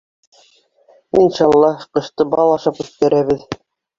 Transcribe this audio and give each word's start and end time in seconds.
Иншалла, 1.23 1.69
ҡышты 1.97 2.27
бал 2.31 2.53
ашап 2.57 2.83
үткәрәбеҙ! 2.85 3.45